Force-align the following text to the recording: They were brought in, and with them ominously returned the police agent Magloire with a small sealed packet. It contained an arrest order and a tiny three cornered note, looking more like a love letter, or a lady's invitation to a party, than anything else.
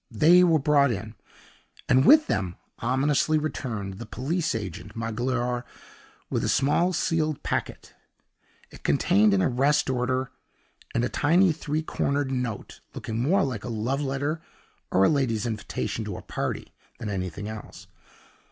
They 0.09 0.43
were 0.43 0.57
brought 0.57 0.89
in, 0.89 1.13
and 1.87 2.03
with 2.05 2.25
them 2.25 2.55
ominously 2.79 3.37
returned 3.37 3.99
the 3.99 4.07
police 4.07 4.55
agent 4.55 4.95
Magloire 4.95 5.63
with 6.27 6.43
a 6.43 6.49
small 6.49 6.91
sealed 6.91 7.43
packet. 7.43 7.93
It 8.71 8.81
contained 8.81 9.31
an 9.31 9.43
arrest 9.43 9.91
order 9.91 10.31
and 10.95 11.05
a 11.05 11.07
tiny 11.09 11.51
three 11.51 11.83
cornered 11.83 12.31
note, 12.31 12.79
looking 12.95 13.21
more 13.21 13.43
like 13.43 13.63
a 13.63 13.69
love 13.69 14.01
letter, 14.01 14.41
or 14.89 15.03
a 15.03 15.07
lady's 15.07 15.45
invitation 15.45 16.03
to 16.05 16.17
a 16.17 16.23
party, 16.23 16.73
than 16.97 17.07
anything 17.09 17.47
else. 17.47 17.85